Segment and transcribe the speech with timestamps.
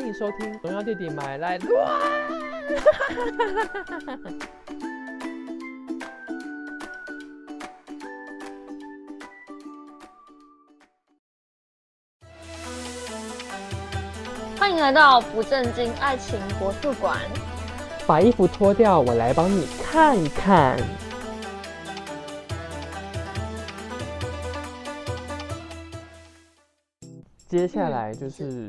[0.00, 1.86] 欢迎收听《荣耀弟弟买来乱》。
[14.58, 17.18] 欢迎来到不正经爱情国术馆。
[18.06, 20.78] 把衣服脱掉，我来帮你看看。
[27.46, 28.66] 接下来就是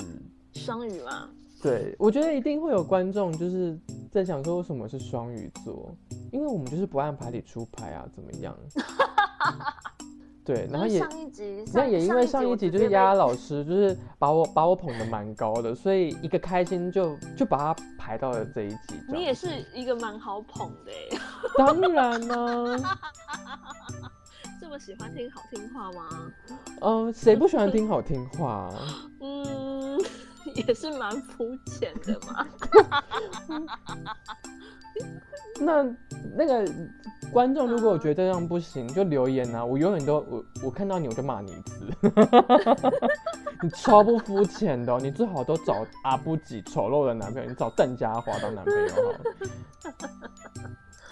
[0.62, 1.28] 双鱼嘛，
[1.62, 3.78] 对我觉得一定会有观众就是
[4.12, 5.96] 在想说，为什么是双鱼座？
[6.32, 8.56] 因为我们就是不按牌理出牌啊，怎么样？
[10.44, 18.96] 对，然后也上一集，那也因为上一集就是丫丫老师就是把我把我捧得蛮高的，所以一个开心就就把他排到了这一集。
[19.08, 21.20] 你也是一个蛮好捧的耶，
[21.58, 22.78] 当然呢，
[24.60, 26.10] 这么喜欢听好听话吗？
[26.82, 28.74] 嗯，谁不喜欢听好听话啊？
[30.56, 32.48] 嗯，也是蛮肤浅的嘛。
[35.60, 35.84] 那
[36.36, 36.66] 那个
[37.32, 39.64] 观众如果我觉得这样不行，就留言啊！
[39.64, 41.88] 我永远都我我看到你我就骂你一次，
[43.62, 49.20] 你超不肤浅的哦、你最好都找阿布吉丑陋的男朋友，你找邓家华当男朋友好了，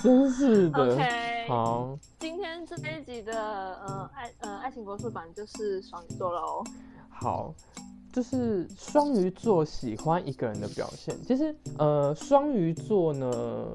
[0.01, 0.93] 真是的。
[0.93, 6.63] OK，好，今天这一集的呃爱呃爱情国术版就是双鱼座喽。
[7.09, 7.53] 好，
[8.11, 11.15] 就是双鱼座喜欢一个人的表现。
[11.25, 13.67] 其实，呃，双鱼座呢，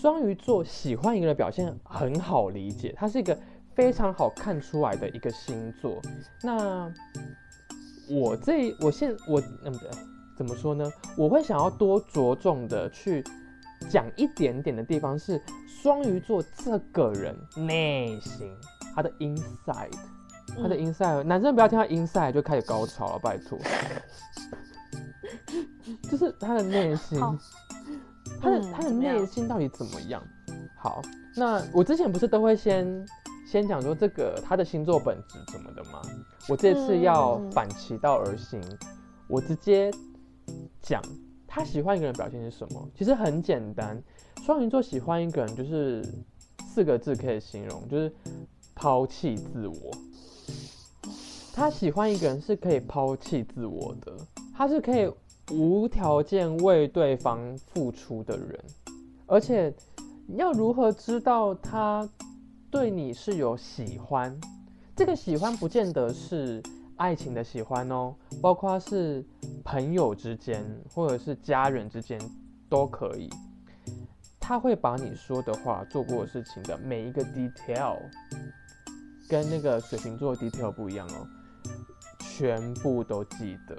[0.00, 3.36] 双鱼座喜欢一个人的表现很好理解，它是一个
[3.74, 6.00] 非常好看出来的一个星座。
[6.42, 6.92] 那
[8.08, 9.90] 我这我现我嗯不对，
[10.36, 10.90] 怎么说呢？
[11.16, 13.24] 我会想要多着重的去
[13.90, 18.50] 讲一点点的地方是双鱼座这个人内心
[18.94, 19.92] 他的 inside。
[20.60, 23.58] 他的嗯 inside，、男生不要听他 inside 就开始高潮了，拜托。
[26.10, 27.18] 就是他的内心，
[28.40, 30.22] 他的、嗯他的内心到底怎么样？
[30.76, 31.00] 好，
[31.36, 33.06] 那我之前不是都会先
[33.46, 36.02] 先讲说这个他的星座本质怎么的吗？
[36.48, 38.60] 我这次要嗯反其道而行，
[39.28, 39.90] 我直接
[40.82, 41.02] 讲
[41.46, 42.88] 他喜欢一个人表现是什么。
[42.94, 44.02] 其实很简单，
[44.44, 46.04] 双鱼座喜欢一个人就是
[46.66, 48.12] 四个字可以形容，就是
[48.74, 49.90] 抛弃自我。
[51.52, 54.12] 他喜欢一个人是可以抛弃自我的，
[54.54, 55.10] 他是可以
[55.50, 58.64] 无条件为对方付出的人，
[59.26, 59.74] 而且
[60.36, 62.08] 要如何知道他
[62.70, 64.38] 对你是有喜欢？
[64.94, 66.62] 这个喜欢不见得是
[66.96, 69.24] 爱情的喜欢哦，包括是
[69.64, 72.20] 朋友之间或者是家人之间
[72.68, 73.30] 都可以。
[74.40, 77.98] 他会把你说的话、做过的事情的每一个 detail，
[79.28, 81.26] 跟那个水瓶座的 detail 不一样哦，
[82.18, 83.76] 全部都记得。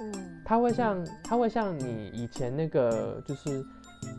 [0.00, 3.64] 嗯，它会像它会像你以前那个就是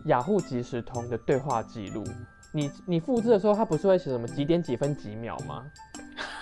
[0.05, 2.03] 雅虎即时通的对话记录，
[2.51, 5.65] 你你复制的时候，它不是会写什么几点几分几秒吗？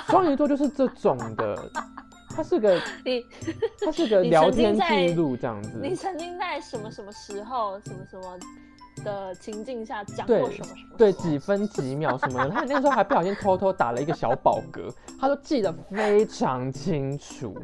[0.08, 1.70] 双鱼座就是这种的，
[2.30, 3.24] 它是个 你
[3.84, 5.80] 它是个聊天记录这样子。
[5.82, 8.40] 你曾经在什么什么时候、什么什么
[9.04, 10.98] 的情境下讲对过什么什么？
[10.98, 17.56] 对，几分几秒什么的，他那个时候还不小心偷偷打了一个小饱嗝，他都记得非常清楚。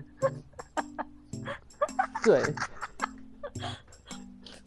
[2.24, 2.42] 对，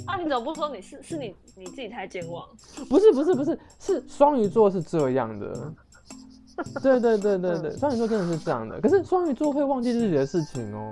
[0.04, 2.47] 啊，你怎么不说你是是你你自己太健忘？
[2.88, 5.72] 不是不是不是，是双鱼座是这样的。
[6.83, 8.81] 对对对对对，双鱼座真的是这样的。
[8.81, 10.91] 可是双鱼座会忘记自己的事情哦。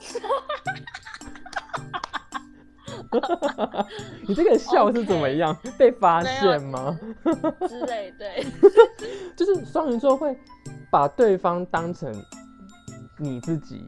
[4.26, 6.98] 你这个笑是怎么样 被发现吗？
[7.68, 8.46] 之类，对，
[9.36, 10.36] 就是双鱼座会
[10.90, 12.12] 把对方当成
[13.18, 13.84] 你自己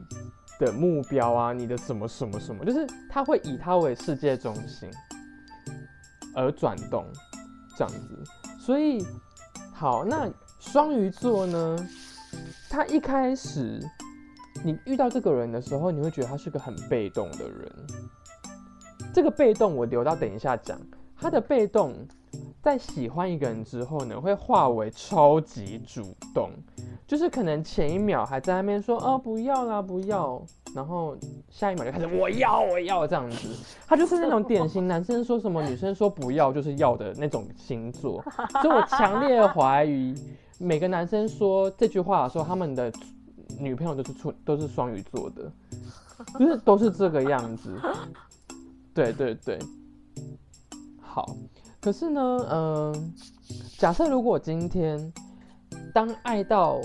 [0.58, 4.90] 的目标啊，你的什么什么什么，就是他会以他为世界中心
[6.34, 7.06] 而转动，
[7.76, 8.22] 这样子。
[8.58, 9.04] 所以，
[9.72, 10.28] 好，那
[10.58, 11.76] 双鱼座呢？
[12.70, 13.78] 他一开始
[14.64, 17.72] 你遇到这个人的时候，你会觉得他是个很被动的人。
[19.12, 20.78] 这个被动我留到等一下讲。
[21.20, 21.94] 他的被动
[22.60, 26.50] 在喜欢一个人之后呢，会化为超级主动，
[27.06, 30.42] 就是可能前一秒还在那边说哦不要啦不要，
[30.74, 31.16] 然后
[31.48, 33.48] 下一秒就开始我要我要这样子。
[33.86, 38.20] 他就是那种典型男生说什么女生说不要就是要的那种星座，
[38.60, 40.12] 所以我强烈怀疑
[40.58, 42.92] 每个男生说这句话的时候，他们的
[43.60, 45.52] 女朋友都是处都是双鱼座的，
[46.36, 47.78] 就是都是这个样子。
[48.94, 49.58] 对对对，
[51.00, 51.36] 好。
[51.80, 53.14] 可是呢，嗯、
[53.78, 55.12] 假设如果今天
[55.92, 56.80] 当爱到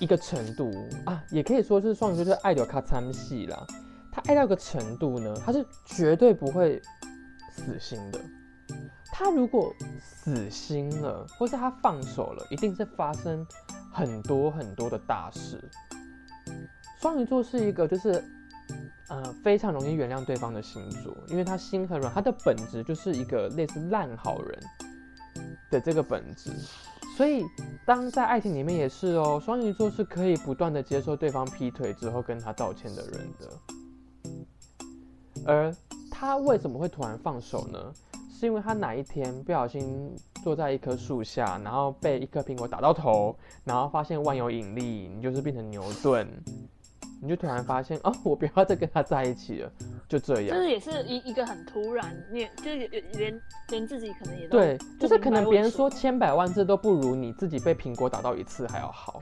[0.00, 0.70] 一个程度
[1.04, 3.66] 啊，也可以说是双鱼座就是爱到咔参戏啦。
[4.10, 6.80] 他爱到一个程度呢，他是绝对不会
[7.50, 8.20] 死心的。
[9.12, 13.46] 他如果死心了，或是他放手了，一定是发生
[13.92, 15.62] 很多很多的大事。
[17.00, 18.24] 双鱼座是一个就是
[19.08, 24.60] 呃非常容易原谅对方的星座，因为他心很软，他的本质就是一个类似烂好人
[25.70, 26.52] 的这个本质。
[27.16, 27.44] 所以
[27.84, 33.48] 当在爱情里面也是哦，双鱼座是可以不断的接受对方劈腿之后跟他道歉的人的。
[35.44, 35.74] 而
[36.10, 37.92] 他为什么会突然放手呢？
[38.30, 40.14] 是因为他哪一天不小心
[40.44, 46.24] 坐在一棵树下，然后被一颗苹果打到头，然后发现万有引力，你就是变成牛顿，
[47.20, 49.72] 你就突然发现哦，我不要再跟他在一起了，
[50.08, 50.56] 就这样。
[50.56, 59.20] 就是也是一一个很突然，你就是连连自己可能也对，就是可能别人说千百万次都不如你自己被苹果打到一次还要好。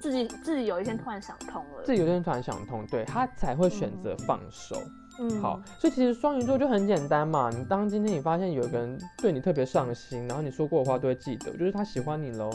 [0.00, 4.76] 自己自己有一天突然想通了，自己有一天突然想通，对他才会选择放手。
[5.20, 7.50] 嗯，好，所以其实双鱼座就很简单嘛。
[7.50, 12.50] 你当今天你发现有一个人对你特别上心，然后你说过的话都会记得，就是他喜欢你喽，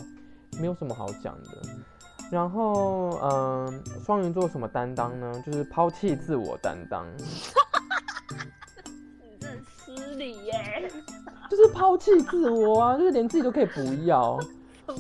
[0.60, 1.62] 没有什么好讲的。
[2.32, 5.44] 然后，嗯，双鱼座什么担当呢？
[5.46, 7.06] 就是抛弃自我担当。
[9.22, 9.48] 你这
[9.78, 10.92] 失礼耶！
[11.50, 14.38] 就是抛弃自我啊，就是连自己都可以不要，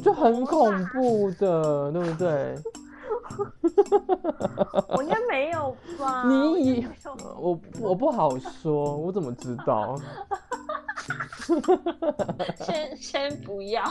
[0.03, 2.55] 就很恐怖的，对不对？
[4.95, 6.23] 我应该没有吧？
[6.27, 6.87] 你以
[7.37, 9.99] 我我不好说，我怎么知道？
[12.65, 13.83] 先先不要。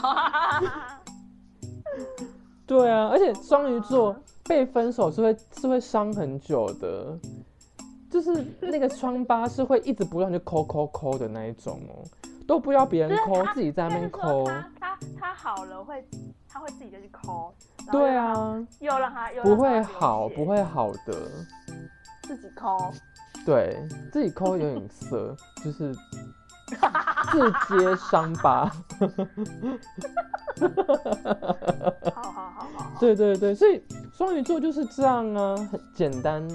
[2.67, 7.17] 对啊，而且双鱼座被分手是会是会伤很久的，
[8.11, 12.03] 就是那个疮疤是会一直不断就抠抠抠的那一种哦，
[12.45, 14.45] 都不要别人抠，自己在那边抠。
[14.79, 16.05] 他他好了会，
[16.47, 17.53] 他会自己就去抠。
[17.89, 21.31] 对啊，又让他又不会好，不会好的，
[22.23, 22.91] 自己抠，
[23.45, 23.81] 对
[24.11, 25.33] 自己抠有点色，
[25.63, 25.95] 就是
[27.31, 28.71] 自揭伤疤。
[32.13, 36.47] 好好好好，对对对，所以双鱼座就是这样啊，很简单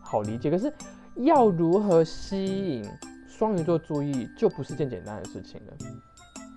[0.00, 0.50] 好理解。
[0.50, 0.72] 可是
[1.16, 2.88] 要如何吸引
[3.28, 5.72] 双鱼座注意，就不是件简单的事情了。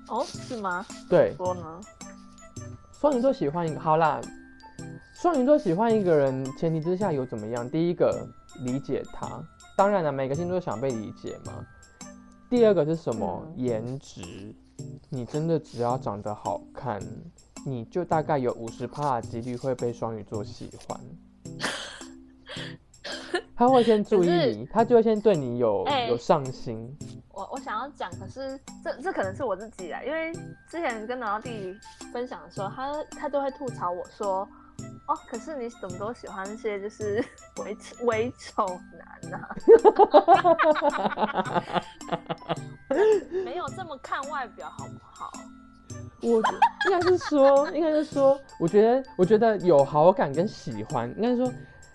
[0.10, 0.86] 哦，是吗？
[1.10, 1.82] 对，说呢？
[3.00, 4.22] 双鱼座喜欢一个好啦，
[5.14, 7.68] 双鱼座喜欢一个人，前提之下有怎么样？
[7.70, 8.28] 第一个
[8.64, 9.28] 理解他，
[9.76, 11.54] 当然了，每个星座想被理解嘛。
[12.52, 13.48] 第二个是什么？
[13.56, 14.22] 颜值，
[15.08, 17.02] 你真的只要长得好看，
[17.66, 21.00] 你就大概有五十趴的几率会被双鱼座喜欢。
[23.56, 26.94] 他会先注意你，他就会先对你有有上心。
[27.30, 30.34] 我我想要讲，可是这这可能是我自己啊，因为
[30.70, 31.74] 之前跟老弟
[32.12, 34.40] 分享的时候，他他就会吐槽我说，
[35.08, 37.24] 哦，可是你怎么都喜欢那些就是
[37.64, 38.66] 伪伪丑
[43.46, 45.32] 没有这么看外表好不好？
[46.22, 46.42] 我
[46.86, 51.52] 应该是说，应该是说，我觉得我觉得有好感跟喜欢，应该说。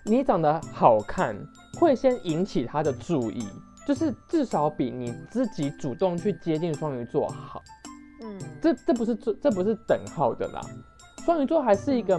[0.09, 1.37] 你长得好看，
[1.77, 3.45] 会先引起他的注意，
[3.85, 7.61] 就是至少比你自己主动去接近双鱼座好。
[8.23, 10.61] 嗯，这这不是这这不是等号的啦。
[11.25, 12.17] 双鱼座还是一个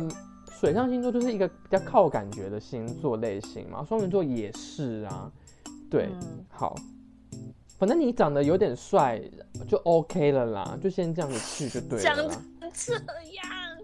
[0.59, 3.85] 水象星座，就是一个比较靠感觉的星座类型嘛。
[3.85, 5.31] 双鱼座也是啊，
[5.89, 6.09] 对，
[6.51, 6.75] 好，
[7.79, 9.21] 反正你长得有点帅
[9.69, 12.31] 就 OK 了啦，就先这样子去就对了。
[12.73, 12.99] 这样。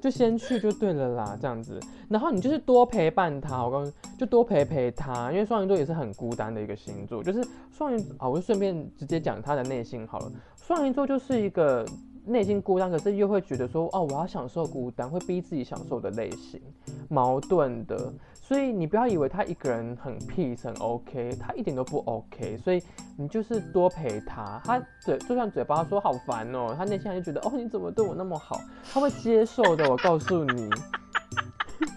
[0.03, 10.31] 就先去就对了啦，这样子，然后你就是多陪伴他，我告诉你，就多陪陪他，因为双鱼座也是很孤单的一个星座，就是双鱼啊，我就顺便直接讲他的内心好了。
[10.57, 11.87] 双鱼座就是一个
[12.27, 16.61] 内心孤单，可是又会觉得说，哦，我要享受孤单，会逼自己享受的类型，
[17.09, 18.13] 矛盾的。
[18.41, 22.59] 所以你不要以为他一个人很 peace 很 OK，他一点都不 OK。
[22.59, 22.83] 所以
[23.17, 28.61] 你就是多陪他，他嘴就算嘴巴说好烦哦，他内心还是觉得哦你怎么对我那么好，
[28.93, 29.89] 他会接受的。
[29.91, 30.69] 我告诉你，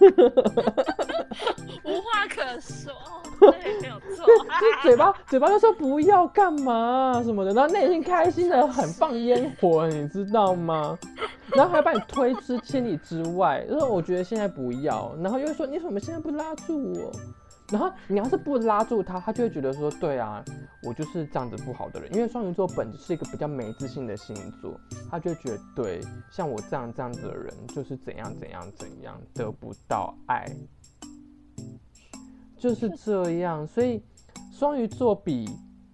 [1.84, 2.92] 无话可说。
[3.40, 4.26] 对，没有错。
[4.26, 10.98] 就 嘴巴嘴巴就说不要干嘛什么的，然后内心开心的很放烟火，你知道吗？
[11.54, 17.12] 然后还要把你推之千里之外，就是我觉得现在不要，然后又说你怎么现在不拉住我？
[17.70, 20.42] 然后你要是不拉住他，他就会觉得说对啊，
[20.82, 22.14] 我就是这样子不好的人。
[22.14, 24.78] 因为双鱼座本质是一个比较没自信的星座，
[25.10, 30.50] 他就觉得对，像我这样这样子的人就是怎样怎样怎样得不到爱。
[32.56, 34.02] 就是这样，所以
[34.50, 35.48] 双鱼座比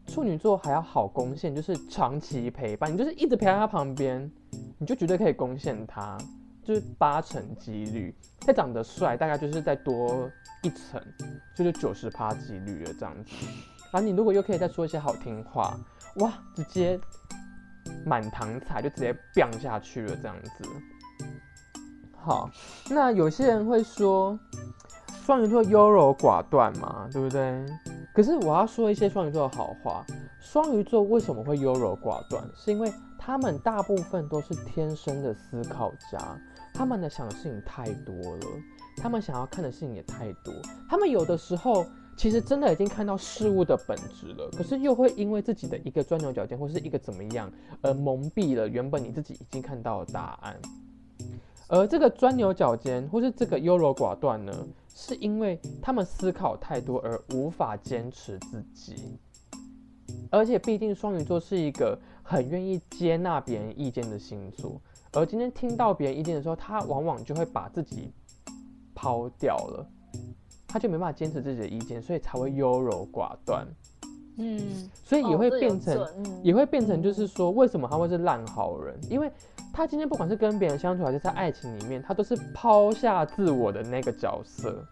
[0.07, 4.31] 处女座还要好攻陷，就是长期陪伴，你就是一直陪在他旁边，
[4.79, 6.17] 你就绝对可以攻陷他。
[6.65, 10.31] 就是八成几率，再长得帅大概就是再多
[10.63, 11.01] 一层，
[11.55, 13.31] 就是九十趴几率了这样子。
[13.93, 15.79] 然后你如果又可以再说一些好听话，
[16.17, 16.99] 哇，直接
[18.05, 20.65] 满堂彩就直接 biang 下去了这样子。
[22.17, 22.51] 好，
[22.89, 24.39] 那有些人会说
[25.25, 27.65] 双鱼座优柔寡断嘛，对不对？
[28.15, 30.05] 可是我要说一些双鱼座的好话。
[30.41, 32.43] 双鱼座为什么会优柔寡断？
[32.55, 36.19] 是因为他们大部分都是天生的思考家，
[36.75, 38.47] 他们的想的事情太多了，
[38.97, 40.53] 他们想要看的事情也太多。
[40.91, 47.51] 他们有的时候其实真的已经看到事物的本质了，可是又会因为自己的一个钻牛角尖或是一个怎么样
[47.81, 50.61] 而蒙蔽了原本你自己已经看到的答案。
[51.69, 54.53] 而这个钻牛角尖或是这个优柔寡断呢，
[54.95, 59.17] 是因为他们思考太多而无法坚持自己。
[60.31, 64.81] 而且，毕竟双鱼座是一个很愿意接纳别人意见的星座，
[65.15, 68.13] 而今天听到别人意见的时候，他往往就会把自己
[68.95, 69.87] 抛掉了，
[70.67, 73.67] 他就没办法坚持自己的意见，所以才会优柔寡断。
[74.37, 76.05] 嗯，所以也会变成，
[76.43, 78.99] 也会变成，就是说，为什么他会是烂好人？
[79.09, 79.31] 因为
[79.73, 84.85] 他今天不管是跟别人相处，还是在爱情里面，他都是抛下自我的那个角色，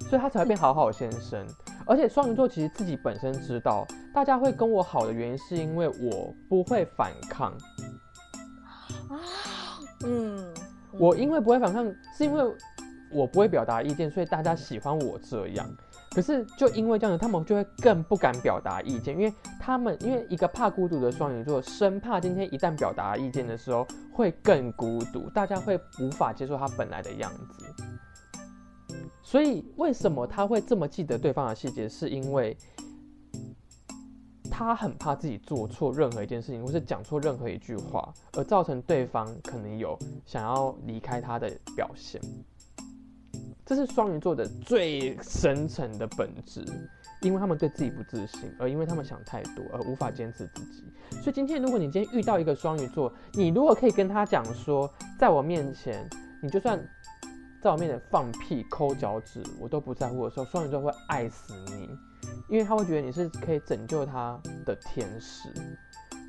[0.00, 1.46] 所以他才会变好好先生。
[1.86, 7.52] 而且双鱼座其实自己本身知道，大家会跟我好的原因，是因为我不会反抗。
[9.10, 9.18] 啊，
[10.04, 10.54] 嗯，
[10.92, 11.84] 我因为不会反抗，
[12.16, 12.42] 是因为
[13.10, 15.68] 我不会表达意见，所以大家喜欢我这样。
[16.10, 27.66] 可是就因为这样，他们就会更不敢表达意见，因为他们因为一个怕孤独的双鱼座，生怕今天一旦表达意见的时候会更孤独，大家会无法接受他本来的样子。
[29.22, 31.88] 所以，为什么他会这么记得对方的细节？
[31.88, 32.56] 是因为
[34.56, 42.20] 他很怕自己做错任何一件事情，或是讲错任何一句话，而造成对方可能有想要离开他的表现。
[43.66, 46.64] 这是双鱼座的最深层的本质，
[47.20, 50.84] 因为他们对自己不自信，而因为他们想太多，而无法坚持自己。
[51.20, 56.08] 所以，今天如果你今天遇到一个双鱼座，你如果可以跟他讲说，在我面前，
[56.40, 56.80] 你就算。
[57.60, 61.88] 在我面前放屁、抠脚趾，我都不在乎的时候，双鱼座会爱死你，
[62.48, 65.48] 因为他会觉得你是可以拯救他的天使，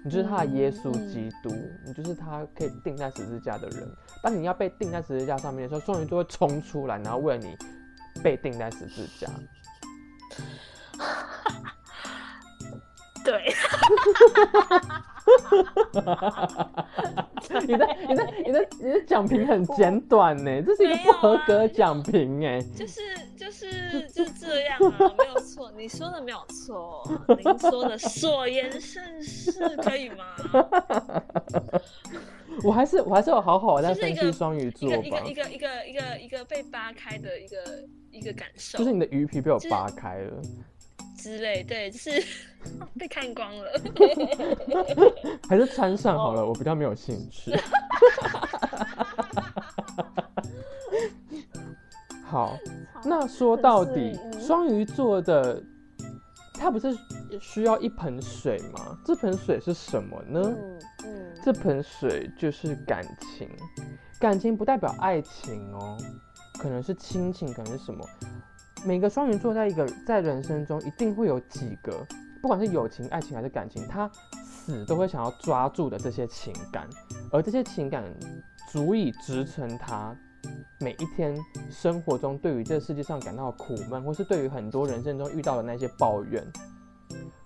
[0.03, 1.53] 你就是他的耶稣基督，
[1.85, 3.87] 你就是他可以钉在十字架的人。
[4.23, 7.55] 当你要被钉在十字架上面的时候，双鱼就会冲出来，然后为了你
[8.23, 9.27] 被钉在十字架。
[13.23, 13.53] 对。
[17.67, 22.59] 你的、你的、你的、你的奖评很简短呢，这是一个不合格奖评哎。
[22.75, 23.01] 就是
[23.37, 30.25] 就是就是这样啊，没有错，你说的没有错，您说的 所言甚是，可以吗？
[32.63, 34.95] 我还是我还是有好好在分析双鱼座吧。
[34.97, 37.57] 一个一个一个一个一个被扒开的一个
[38.11, 40.41] 一个感受，就是你的鱼皮被我扒开了。
[41.15, 42.11] 之类，对，就是
[42.97, 43.81] 被看光了，
[45.49, 47.51] 还是穿上好了，我比较没有兴趣。
[52.23, 52.57] 好，
[53.03, 55.61] 那说到底，双鱼座的
[56.53, 56.95] 它不是
[57.39, 58.97] 需要一盆水吗？
[59.05, 60.41] 这盆水是什么呢？
[60.43, 63.05] 嗯嗯，这盆水就是感
[63.37, 63.49] 情，
[64.19, 65.97] 感情不代表爱情哦，
[66.59, 68.03] 可能是亲情，可能是什么。
[68.85, 72.05] 每个双鱼座在一个在人生中一定会有几个，
[72.39, 74.07] 不管是友情、爱情还是感情，他
[74.45, 76.87] 死都会想要抓住的这些情感，
[77.31, 78.03] 而这些情感
[78.71, 80.15] 足以支撑他
[80.79, 81.35] 每一天
[81.71, 86.45] 生活中对于这世界上感到苦闷，或是对于很多人生中遇到的那些抱怨。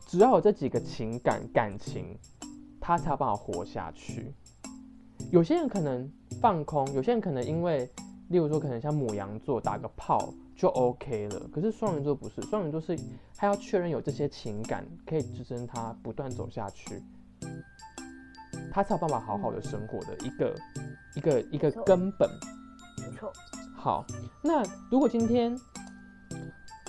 [0.06, 2.20] 只要有这几个情感感情，
[2.82, 4.34] 他才有办法活下去。
[5.32, 7.90] 有些人可能放空，有些人可能因为，
[8.28, 10.34] 例如说可能像母羊座打个炮。
[10.60, 11.40] 就 OK 了。
[11.54, 13.00] 可是双鱼座不是，双鱼座是
[13.38, 17.02] 他要确认有这些情感可以支撑他不断走下去，
[18.70, 20.56] 他才有办法好好的生活的一个
[21.16, 22.30] 一个一个根本。
[22.98, 23.32] 没错。
[23.74, 24.06] 好，
[24.44, 24.62] 那
[24.92, 25.58] 如果今天，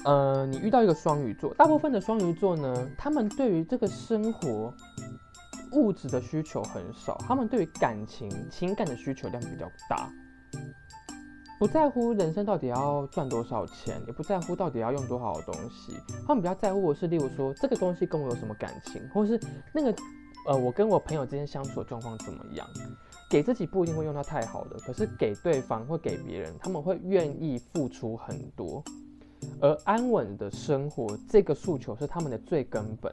[0.05, 4.75] 呃，你遇到一个双鱼座，大部分的双鱼座呢，他们对于这个生活
[5.75, 10.11] 物质的需求很少，他们对于感情情感的需求量比较大。
[11.61, 15.93] 不在乎人生到底要赚多少钱，也不在乎到底要用多少东西。
[16.26, 19.38] 他们比较在乎的是，例如说这个东西跟我有什么感情，或是
[19.75, 19.95] 那个
[20.47, 22.67] 呃，我跟我朋友之间相处的状况怎么样。
[23.29, 28.83] 给自己不一定会用到太好的，可是给对方或给别人，他们会愿意付出很多。
[29.61, 33.12] 而安稳的生活这个诉求是他们的最根本。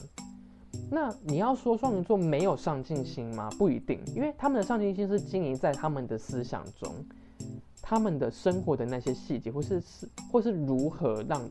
[0.90, 3.50] 那你要说双鱼座没有上进心吗？
[3.58, 6.90] 不一定，因为他们的上进心是经营在他们的思想中，
[7.90, 11.42] 他们的生活的那些细节，或是是或是如何让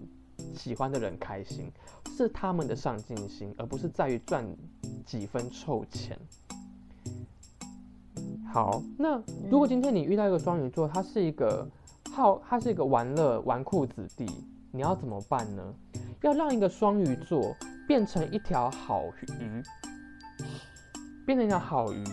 [0.54, 1.72] 喜欢的人开心，
[2.14, 4.46] 是他们的上进心，而不是在于赚
[5.06, 6.18] 几分臭钱。
[8.52, 9.18] 好，那
[9.50, 11.66] 如果今天你遇到一个双鱼座，他是一个
[12.12, 14.26] 好，他是一个玩乐纨绔子弟，
[14.70, 15.74] 你要怎么办呢？
[16.20, 17.56] 要让一个双鱼座
[17.88, 19.04] 变成一条好
[19.40, 19.62] 鱼，
[21.24, 22.04] 变成一条好鱼，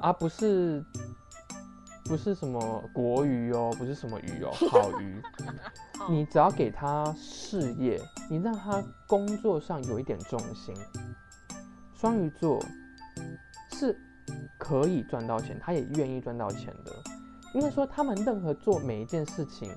[0.00, 0.80] 而不是
[2.08, 5.22] 不是什么国鱼哦，不是什么鱼哦， 好鱼。
[6.08, 8.00] 你只要给他事业，
[8.30, 10.74] 你让他工作上有一点重心，
[11.94, 12.64] 双鱼座
[13.72, 13.94] 是
[14.58, 16.92] 可以赚到钱，他也愿意赚到钱的。
[17.54, 19.70] 应该说，他们任何做每一件事情，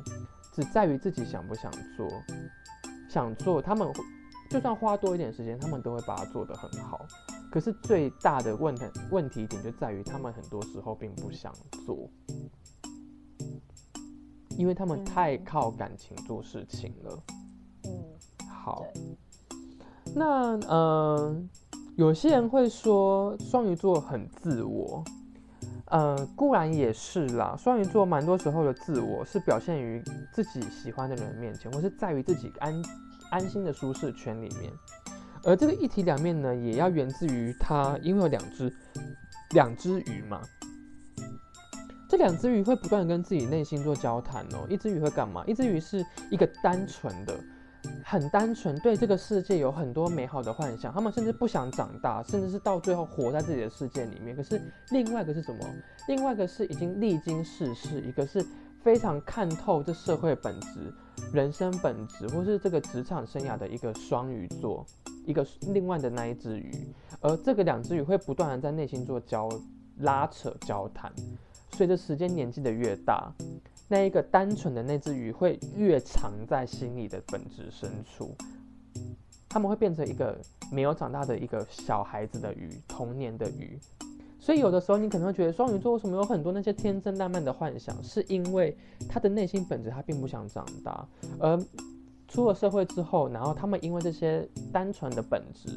[0.54, 2.08] 只在于自己想不想做。
[3.10, 3.86] 想做，他们
[4.50, 7.06] 就算花多一点时间，他们都会把它做得很好。
[7.52, 11.54] 可是最大的问题问题点就在于，他们很多时候并不想
[11.86, 12.10] 做，
[14.58, 17.24] 因为他们太靠感情做事情了。
[17.84, 17.92] 嗯，
[18.50, 18.86] 好。
[20.16, 21.36] 那呃，
[21.98, 25.04] 有些人会说双鱼座很自我，
[25.88, 27.56] 呃，固然也是啦。
[27.58, 30.02] 双鱼座蛮多时候的自我是表现于
[30.34, 32.82] 自己喜欢的人面前，或是在于自己安
[33.30, 34.72] 安心的舒适圈里面。
[35.44, 38.72] 而这个一体两面呢，也要源自于它因为有两只
[39.52, 40.42] 两只鱼嘛。
[42.10, 44.68] 这两只鱼会不断跟自己内心做交谈哦。
[44.70, 45.44] 一只鱼会干嘛？
[45.46, 47.40] 一只鱼是一个单纯的。
[48.04, 54.36] 很单纯，对这个世界有很多美好的幻想，他们甚至不想长大，甚至是到最后活在自己的世界里面。
[54.36, 55.66] 可是另外一个是什么？
[56.08, 58.46] 另外一个是已经历经世事，一个是
[58.84, 60.94] 非常看透这社会本质、
[61.34, 64.86] 人生本质，或是这个职场生涯的一个双鱼座，
[65.26, 66.72] 一个另外的那一只鱼。
[67.20, 69.50] 而这个两只鱼会不断的在内心做交
[70.00, 71.12] 拉扯、交谈，
[71.74, 73.32] 随着时间年纪的越大。
[73.88, 78.34] 那一个单纯的那只鱼会越藏在心里的本质深处，
[79.50, 80.40] 他们会变成一个
[80.72, 83.78] 没有长大的一个小孩子的鱼，童年的鱼。
[84.40, 88.76] 所以有的时候你可能会觉得双鱼座为什么有很多那些天真烂漫的幻想，是因为
[89.10, 91.06] 他的内心本质他并不想长大，
[91.38, 91.62] 而
[92.32, 95.70] 出了社会之后，然后他们因为这些单纯的本质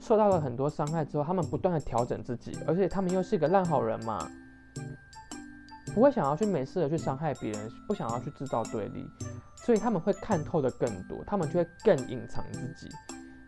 [0.00, 4.26] 受到了很多伤害之后，他们不断的调整自己，而且他们又是一个烂好人嘛。
[5.94, 9.06] 不会想要去没事的去伤害别人，不想要去制造对立，
[9.56, 12.88] 所以他们会看透的更多，他们就会更隐藏自己。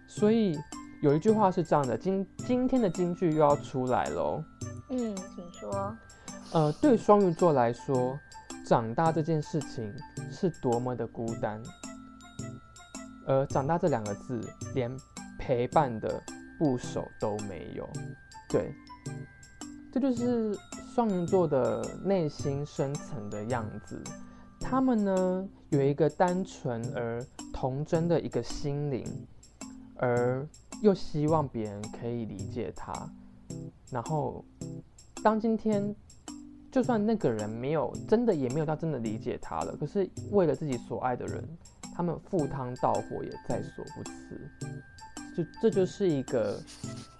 [0.07, 0.57] 所以
[1.03, 4.45] 有一句话是这样的，今今天的金句又要出来喽。
[4.91, 5.97] 嗯，请说。
[6.53, 8.17] 呃，对双鱼座来说，
[8.65, 9.93] 长大这件事情
[10.31, 11.61] 是多么的孤单，
[13.27, 14.41] 而长大这两个字
[14.75, 14.91] 连
[15.39, 16.23] 陪伴的
[16.59, 17.89] 部首都没有。
[18.49, 18.73] 对，
[19.93, 20.59] 这就是。
[20.97, 24.03] 双鱼座的内心深层的样子，
[24.59, 29.05] 他们呢有一个单纯而童真的一个心灵，
[29.97, 30.49] 而
[30.81, 32.95] 又希望别人可以理解他。
[33.91, 34.43] 然后，
[35.23, 35.95] 当今天
[36.73, 41.47] 就算那个人没有真的也没有到真的理解他了，可是为了自己所爱的人，
[41.97, 44.13] 他们赴汤蹈火也在所不辞。
[45.37, 46.59] 就这就是一个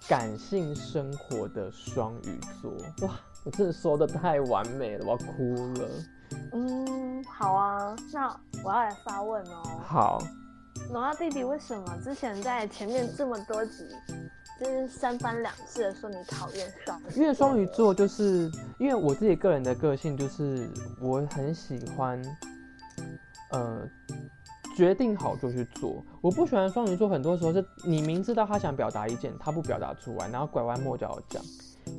[0.07, 2.71] 感性生活的双鱼座
[3.07, 3.15] 哇。
[3.45, 5.89] 我真的说的太完美了，我要哭了。
[6.51, 8.27] 嗯，好啊，那
[8.61, 9.63] 我要来发问哦。
[9.85, 10.21] 好，
[10.91, 13.87] 农亚弟弟，为什么之前在前面这么多集，
[14.59, 17.01] 就是三番两次的说你讨厌双？
[17.15, 22.21] 因为双鱼座就是因为我自己个人的个性，就是我很喜欢，
[23.51, 23.87] 呃，
[24.77, 26.03] 决定好就去做。
[26.21, 31.43] 我不喜欢双鱼座，很多时候是你明知道他想表达意见，他不表达出来，然后拐弯抹角讲，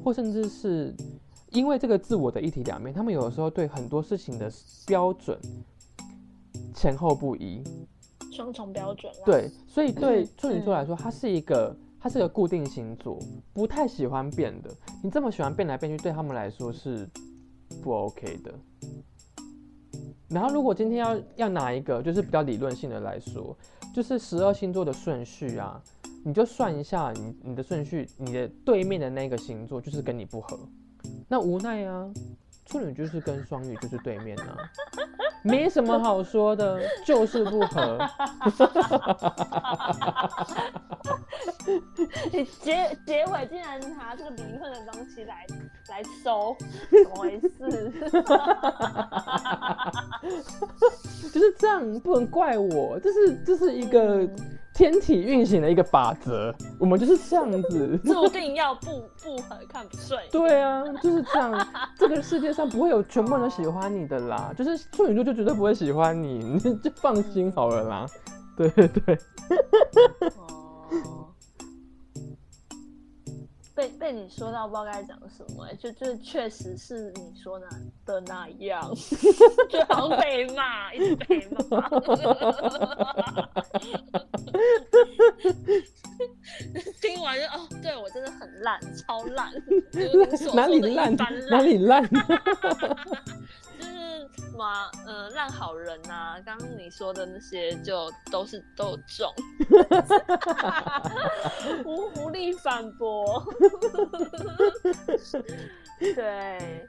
[0.05, 0.95] 或甚至是。
[1.51, 4.53] 因为这个自我的一体两面，他们有的时候对很多事情的
[4.87, 5.41] 标准
[6.75, 7.65] 前后不一，
[8.31, 9.11] 双重标准。
[9.25, 13.19] 对，所以对处女座来说，它是一个，它是个固定星座，
[13.55, 14.71] 不太喜欢变的。
[15.03, 17.09] 你这么喜欢变来变去，对他们来说是
[17.83, 18.53] 不 OK 的。
[20.29, 23.57] 然后，如果今天要要拿一个，就是比较理论性的来说，
[23.95, 25.83] 就是十二星座的顺序啊，
[26.23, 30.59] 你就算一下，你你的顺序，你的对面的那个星座就是跟你不合。
[31.29, 32.11] 那无奈啊，
[32.69, 34.57] 处女就是跟双鱼就是对面啊，
[35.43, 37.99] 没什么好说的， 就是不合。
[42.33, 45.47] 你结结尾竟然拿这个离婚的东西来
[45.89, 46.55] 来收，
[46.91, 47.49] 怎么回事？
[51.33, 54.29] 就是这样，不能怪我，这是这是一个。
[54.79, 57.99] 天体运行的一个法则，我们就是这样子。
[58.05, 60.17] 注定要不不合看不顺。
[60.31, 61.69] 对啊，就是这样。
[61.99, 68.07] 这个世界上不会有全部人都喜欢你的啦，就是处女座就绝对不会喜欢你，你就放心好了啦。
[68.57, 69.19] 对对对。
[70.37, 71.28] 哦。
[73.79, 77.69] 被被你说到不知道该讲什么，就就确实是你说的
[78.05, 78.93] 的那样，
[79.71, 81.89] 就好像被骂，一直被骂。
[87.01, 89.53] 听完就哦，对我真的很烂，超烂，
[90.53, 91.15] 哪里烂？
[91.49, 92.03] 哪里烂？
[94.59, 96.35] 就是什么，呃，烂好人呐。
[96.45, 99.33] 刚刚你说的那些，就都是都中，
[101.87, 103.47] 无无力反驳。
[106.01, 106.89] 对，对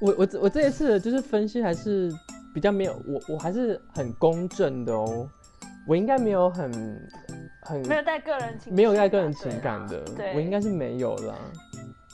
[0.00, 2.08] 我我我这一次就是分析还是
[2.54, 5.28] 比较没有，我我还是很公正的哦。
[5.88, 6.70] 我应该没有很
[7.62, 11.34] 很没有带个人情没有带个人情感的，对我应该是没有啦。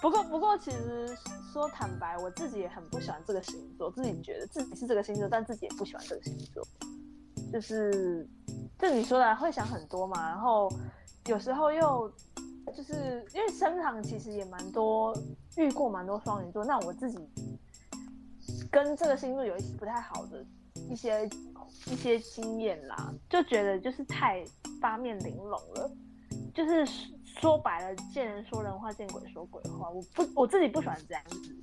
[0.05, 1.17] 不过不过，其实
[1.51, 6.63] 说坦白，我自己也很不喜欢这个星座，自己觉得自己是这个星座，但自己也不喜欢这个星座。
[7.51, 8.29] 就是
[8.79, 10.71] 就你说的会想很多嘛，然后
[11.25, 12.13] 有时候又
[12.77, 15.17] 就是因为身旁其实也蛮多
[15.57, 17.19] 遇过蛮多双鱼座，那我自己
[18.71, 20.45] 跟这个星座有一些不太好的
[20.91, 21.27] 一些。
[21.87, 24.43] 一些经验啦，就觉得就是太
[24.81, 25.91] 八面玲珑了，
[26.55, 26.87] 就是
[27.41, 29.91] 说白了，见人说人话，见鬼说鬼话。
[29.91, 31.55] 我不，我自己不喜欢这样子，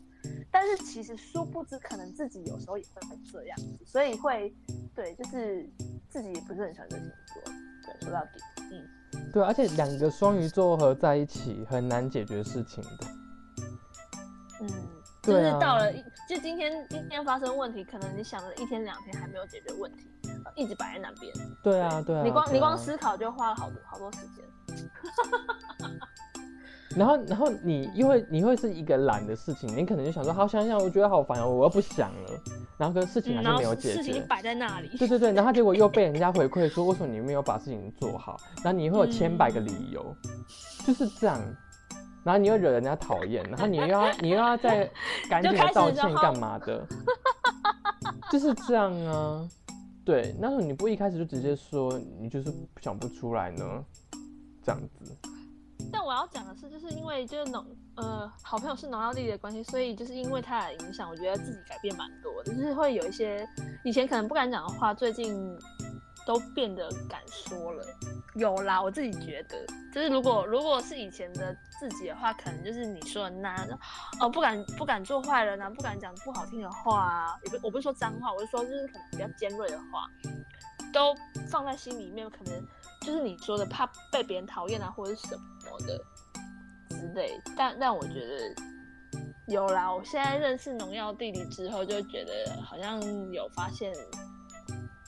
[0.51, 4.53] 但是其实殊不知，可能自己有时候也会这样子，所以会
[4.95, 5.67] 对，就是
[6.09, 7.43] 自己也不是很喜欢这星座。
[7.83, 8.29] 对，说到底，
[8.71, 13.07] 嗯，对，而且两个双鱼座合在一起很难解决事情的，
[14.61, 14.69] 嗯。
[15.23, 15.93] 就是到了，
[16.27, 20.07] 就今天今天发生问题，可能你想了一天两天还没有解决问题，
[20.55, 21.31] 一直摆在那边。
[21.61, 22.23] 对啊，对啊。
[22.23, 24.43] 你光你光思考就花了好多好多时间。
[26.95, 32.29] 然后然后你又会你会是一个懒的事情，你可能就想说好想想，我觉得好烦哦，我又不想了。
[32.77, 34.03] 然后跟事情还是没有解决。
[34.03, 34.89] 事情摆在那里。
[34.97, 38.37] 对对对，然后结果又被人家回馈说，为什么你没有把事情做好？
[38.63, 40.03] 然后你会有千百个理由，
[40.85, 41.39] 就是这样。
[42.23, 44.89] 然后你又惹人家讨厌，然后你又要你又要再
[45.29, 46.85] 赶紧的 道歉干嘛的？
[48.31, 49.47] 就是这样啊，
[50.03, 50.35] 对。
[50.39, 53.85] 那时候你不一开始就直接说你就是想不出来呢，
[54.63, 55.17] 这样子。
[55.91, 63.47] 但我要讲的是，就是因为就是农呃好朋友是农药弟弟的关系，所以就是因为他的影响，我觉得自己改变蛮多，就是会有一些
[63.83, 65.57] 以前可能不敢讲的话，最近。
[66.23, 67.83] 都变得敢说了，
[68.35, 73.67] 有啦，我自己觉得，就是如果如果是以前的自己的话，可能就是你说的那，
[74.19, 80.07] 哦，不敢不敢做坏人啊，不敢讲不好听的话啊，也不我不是说脏话，我是说就是可能比较尖锐的话，
[80.93, 81.15] 都
[81.49, 82.53] 放在心里面，可能
[83.05, 85.97] 就是你说的怕被别人讨厌啊，或者是什么的
[86.89, 87.31] 之类。
[87.57, 88.55] 但但我觉得
[89.47, 93.93] 有啦，我现在认识农药弟弟之后，就觉得好像有发现。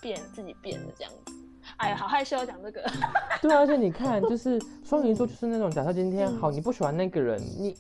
[0.02, 1.34] 变自己变的这样子，
[1.78, 2.84] 哎呀，好害羞讲这个。
[3.42, 7.74] 对啊，而且你看，就是 双鱼座就是那种，假设今天好，你不喜欢那个人，你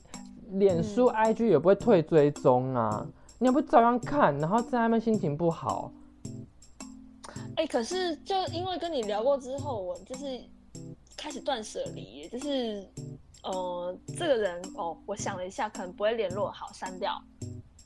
[0.51, 3.05] 脸书、IG 也不会退追踪啊，
[3.39, 5.91] 你要不照样看，然后在他们心情不好。
[7.55, 10.41] 哎，可是就因为跟你聊过之后，我就是
[11.15, 12.83] 开始断舍离，就是
[13.43, 17.21] 呃，这个人哦，我想了一下，可能不会联络，好删掉。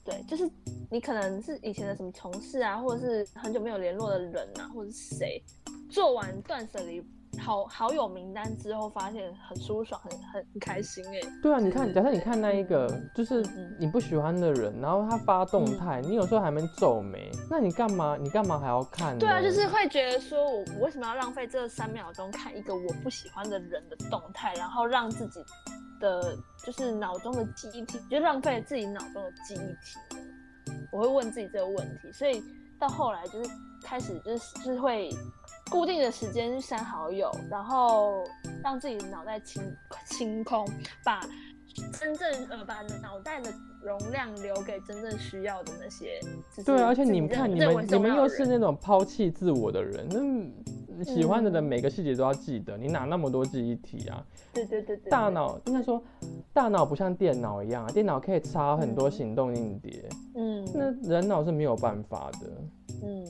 [0.06, 0.50] 对，就是
[0.90, 5.44] 你可能是以前的什么同事啊，或者是很久没有联络的人啊，或者是谁，
[5.90, 7.04] 做完断舍离
[7.40, 11.20] 好好友名单之后，发现很舒爽，很很很开心哎。
[11.42, 13.46] 对啊，你看，假设你看那一个就是
[13.80, 18.18] 你不喜欢的人，然后他发动态，你有时候还没皱眉，那你干嘛？
[18.20, 19.18] 你干嘛还要看？
[19.18, 25.40] 对啊，就是会觉得说我我为什么要浪费这三秒钟看一个我不喜欢的人的动态，然后让自己。
[26.00, 30.76] 的就是脑中的记忆体，就浪费了自己脑中的记忆体呢？
[30.92, 32.40] 我会问自己这个问题，所以
[32.78, 33.50] 到后来就是
[33.84, 35.10] 开始就是就是会
[35.70, 38.24] 固定的时间删好友，然后
[38.64, 39.62] 让自己脑袋清
[40.06, 40.68] 清空，
[41.04, 41.22] 把
[42.00, 43.52] 真正呃把脑袋的
[43.84, 46.20] 容量留给真正需要的那些。
[46.66, 50.08] 对，而且你们看，你们你们又是那种抛弃自我的人，
[50.98, 54.26] 那喜欢的人每个细节都要记得，你哪那么多记忆体啊？
[54.54, 56.02] 对对对对，大脑应该说，
[56.52, 62.48] 大脑不像电脑一样，电脑可以插很多行动硬碟，嗯，那人脑是没有办法的，
[63.04, 63.24] 嗯，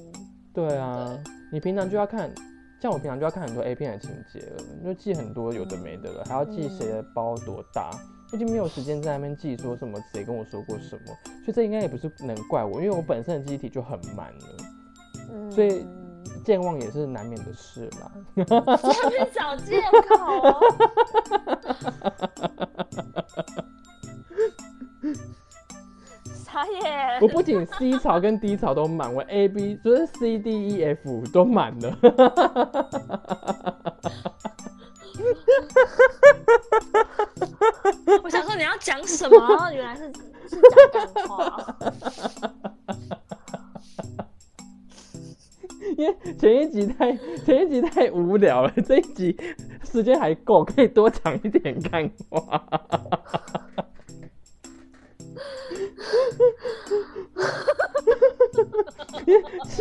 [0.57, 1.15] 对啊，
[1.51, 2.33] 你平常就要看，
[2.81, 7.91] 像我平常就要看很多 A 片的情节了，就记很多有的没的了，还要记谁的包多大，
[8.33, 11.15] 已经没有时间在那边记说什么谁跟我说过什么，
[11.45, 15.85] 所以这应该也不是能怪我，因为我本身的记忆体就很慢了，所以。
[16.43, 18.11] 健忘也是难免的事啦。
[18.77, 20.15] 下面找借口。
[26.57, 27.19] 傻眼。
[27.21, 31.95] 我不仅 C 槽跟 D 槽都满，我 A B 就是 C D E F 都满了。
[38.23, 40.11] 我想说你要讲什么，原来是
[40.49, 40.59] 是
[40.91, 41.77] 讲干话。
[45.95, 47.15] 因为前一集太
[47.45, 49.37] 前一集太无聊了，这一集
[49.83, 52.63] 时间还够，可以多讲一点干话。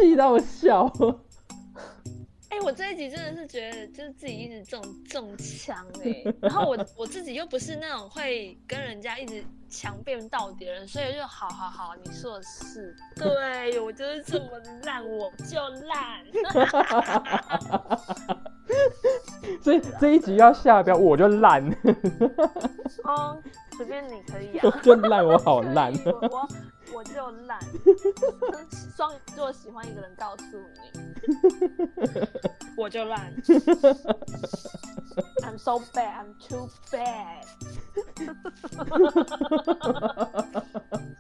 [0.07, 0.90] 气到笑。
[2.49, 14.47] 哎、我这一集真的是觉得，就是自己一直中中枪哎， 然后我我自己又不是那种会跟人家一直强辩到底的人，所以就好好好，你说的是，对我就是这么
[14.85, 16.25] 烂，我就烂。
[19.62, 21.62] 所以这一集要下标，我就烂，
[23.05, 23.37] 哦，
[23.77, 25.92] 随便你可以啊，就烂，我好烂。
[26.05, 26.49] 我
[26.92, 27.59] 我我就懒。
[28.96, 30.44] 双鱼座喜欢一个人告诉
[30.75, 30.90] 你，
[32.77, 33.33] 我就烂。
[35.42, 37.44] I'm so bad, I'm too bad。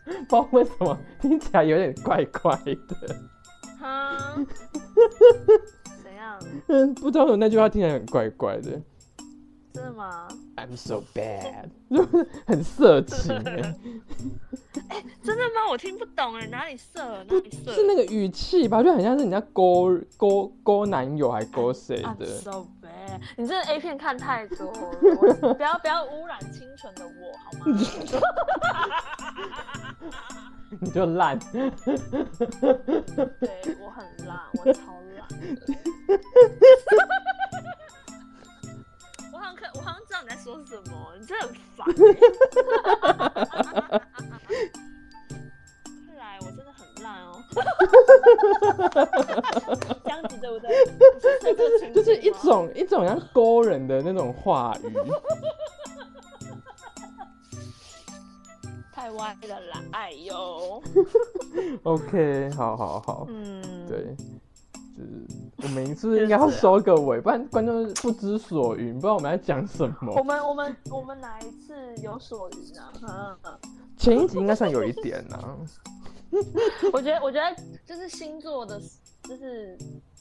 [0.04, 3.16] 不知道为什么听起来有点怪怪的。
[3.78, 4.36] 哈？
[6.02, 6.38] 怎样？
[6.68, 8.80] 嗯，不知道为什么那句话听起来很怪怪的。
[9.76, 11.68] 真的吗？I'm so bad，
[12.48, 13.30] 很色情
[14.88, 15.68] 哎、真的吗？
[15.70, 17.22] 我听不懂哎，哪里色？
[17.24, 17.74] 哪里色？
[17.74, 22.24] 是那个语气吧，就很像是人家勾勾勾男友还勾谁 I'm 的。
[22.26, 23.20] so bad。
[23.36, 27.66] 你这 A 片看太多了， 不要不要污染清纯的我好吗？
[30.80, 31.60] 你就烂，对
[33.80, 35.36] 我很烂，我超烂的。
[39.76, 42.14] 我好像知道你在说什么，你真的很烦、欸。
[46.06, 47.42] 看来我真的很烂哦。
[50.04, 50.70] 这样子对不对？
[51.50, 54.92] 就是就是一种一种像勾人的那种话语。
[58.92, 59.80] 太歪了啦！
[59.92, 60.82] 哎呦，
[61.84, 64.16] OK，好好好，嗯，对，
[64.98, 65.26] 就是
[65.62, 70.22] 我们是不是应该要收个尾，不然观众不知所云，不知道我们在讲什么我。
[70.22, 73.36] 们 我们我们哪一次有所云啊？
[73.42, 73.58] 嗯，
[73.98, 75.56] 前一集应该算有一点啊，
[76.92, 78.80] 我觉得我觉得就是星座的，
[79.24, 79.76] 就是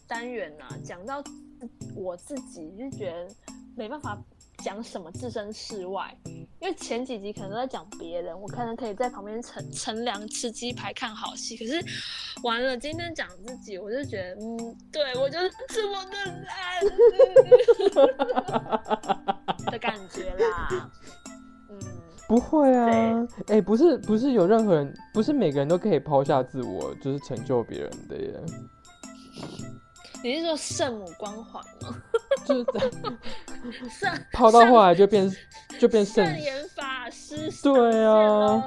[0.08, 1.24] 单元啊、讲到
[1.96, 3.28] 我自己就觉得
[3.76, 4.22] 没办法
[4.64, 6.16] 讲什么置身事外，
[6.60, 11.84] 因为前几集可能都在讲别人，我可能可以在旁边乘乘凉吃鸡排看好戏，可是
[12.44, 16.16] 完了今天讲自己，我就觉得嗯，对我就是这么的
[16.46, 16.84] 烂
[19.72, 20.90] 的感觉啦，
[21.70, 21.80] 嗯。
[22.28, 28.34] 不会啊，哎、不是不是有任何人，不是每个人都可以抛下自我，就是成就别人的耶，
[30.24, 32.02] 你是说圣母光环吗？
[32.46, 32.80] 就是在
[33.90, 35.32] 圣 跑到后来就变
[35.80, 38.64] 就变圣圣严法师对啊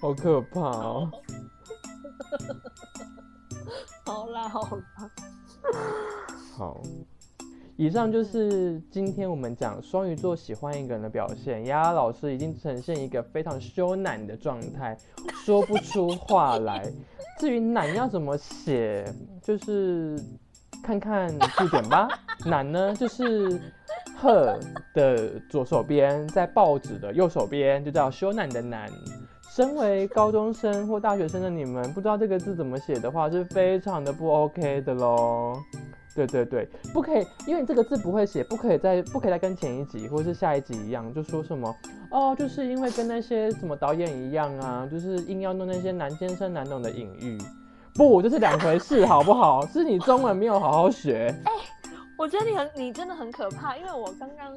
[0.00, 1.10] 好可怕哦。
[4.04, 5.10] 好啦好啦，
[6.56, 6.80] 好，
[7.80, 11.64] 以上就是今天我们讲双鱼座喜欢一个人的表现。
[11.66, 14.98] 丫丫老师已经呈现一个非常羞赧的状态，
[15.44, 16.92] 说不出话来。
[17.38, 19.04] 至于懒要怎么写，
[19.40, 20.20] 就是
[20.82, 22.08] 看看字典吧。
[22.46, 23.60] 懒呢，就是
[24.16, 24.58] 鹤
[24.92, 28.90] 的左手边，在报纸的右手边，就叫羞赧的赧。
[29.48, 35.56] 身为高中生或大学生的你们，不知道这个字怎么写的话，是非常的不 OK 的喽。
[36.26, 41.72] 对对对，不可以，因为你这个字不会写，不可以再不可以再跟前一集或是下一集一样，就说什么
[42.10, 47.38] 哦，就是因为跟那些什么导演一样啊，就是硬要弄那些难艰深难懂的隐喻。
[47.94, 49.66] 不，这是两回事，好不好？
[49.66, 51.34] 是你中文没有好好学。
[52.18, 54.56] 我觉得你很你真的很可怕，因为我刚刚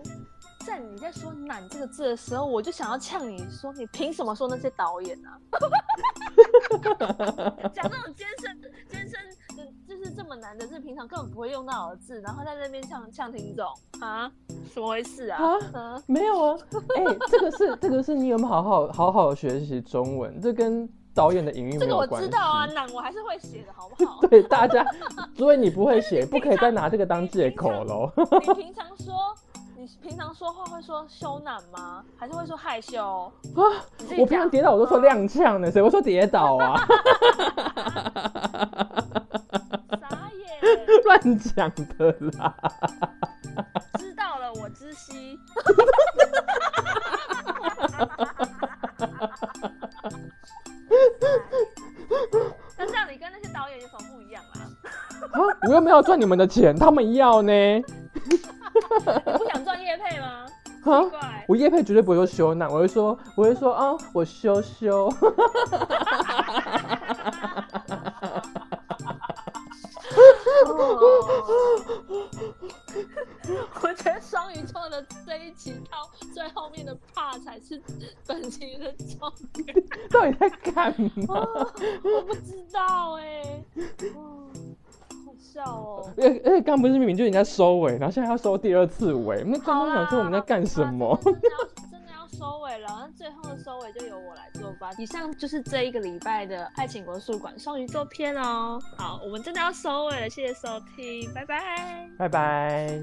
[0.65, 5.37] 在你在说“懒”这个字的时候，我就想要呛你说，你凭什么说那些导演啊？
[7.73, 9.19] 讲这种艰深艰深，
[10.15, 13.65] 这么难的字，平常根本不会用到的字，然后在那边呛呛听众
[14.01, 14.31] 啊，
[14.73, 15.41] 怎么回事啊？
[15.41, 16.57] 啊嗯，没有啊，
[16.97, 20.39] 哎、这个是这个是你有没有好好好好学习中文？
[20.41, 22.27] 这跟导演的隐喻没这个我有关系。
[22.27, 24.21] 知道啊，懒我还是会写的，好不好？
[24.27, 24.85] 对大家，
[25.35, 28.09] 所以你不会写，不可以再拿这个当借口喽。
[28.47, 29.35] 你平常说，
[29.77, 32.03] 你平常说话会说羞赧吗？
[32.17, 33.03] 还是会说害羞？
[33.03, 33.61] 啊，
[34.17, 36.79] 我平常跌倒我都说踉跄呢，谁会说跌倒啊？
[39.99, 40.47] 傻眼，
[41.03, 42.55] 乱讲的啦。
[43.99, 45.37] 知道了，我知悉。
[52.77, 54.63] 那这样你跟那些导演有什么不一样啊？
[55.33, 57.51] 啊，我又没有赚你们的钱，他们要呢。
[57.51, 57.83] 你
[59.37, 60.45] 不想赚叶配吗？
[60.83, 61.03] 啊
[61.47, 65.13] 我叶配绝对不会说羞赧，我会说，我会说啊，我羞羞。
[73.81, 77.81] 我觉得双鱼座的这一集到最后面的怕才是
[78.27, 79.73] 本集的重点。
[80.11, 80.93] 到底在干
[81.27, 81.47] 嘛？
[82.03, 83.63] 我不知道哎、
[84.15, 84.47] 哦，
[85.25, 86.13] 好笑哦。
[86.17, 91.19] 而而且刚不是明明就人家收尾，然后现在要收第二次尾，那观好啦，众想说我们在干什么？
[92.41, 94.89] 收尾了，那最后的收尾就由我来做吧。
[94.97, 98.81] 以上就是这一个礼拜的爱情国术馆双鱼座篇哦。
[98.97, 102.09] 好，我们真的要收尾了，谢谢收听，拜拜。
[102.17, 102.99] 拜拜。